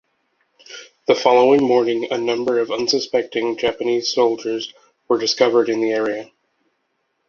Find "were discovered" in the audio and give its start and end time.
5.07-5.69